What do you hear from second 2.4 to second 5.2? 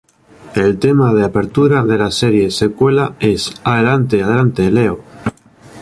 secuela es "Adelante Adelante Leo!